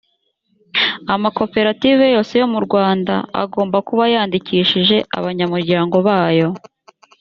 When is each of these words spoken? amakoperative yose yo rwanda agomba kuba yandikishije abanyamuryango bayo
amakoperative 1.13 2.03
yose 2.15 2.33
yo 2.41 2.47
rwanda 2.67 3.13
agomba 3.43 3.77
kuba 3.87 4.03
yandikishije 4.13 4.97
abanyamuryango 5.17 5.97
bayo 6.07 6.49